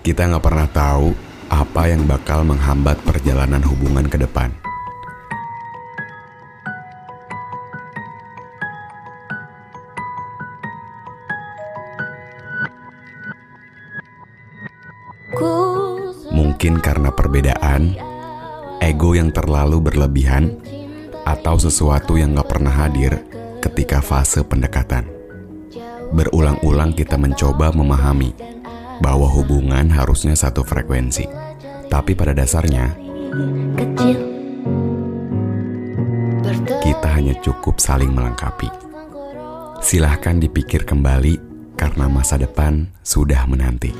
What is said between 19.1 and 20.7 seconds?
yang terlalu berlebihan,